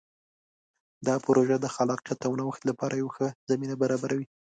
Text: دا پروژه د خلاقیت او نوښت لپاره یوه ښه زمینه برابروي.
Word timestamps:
دا 1.07 1.15
پروژه 1.25 1.55
د 1.59 1.67
خلاقیت 1.75 2.19
او 2.27 2.33
نوښت 2.39 2.61
لپاره 2.69 2.93
یوه 3.01 3.11
ښه 3.17 3.27
زمینه 3.49 3.75
برابروي. 3.81 4.25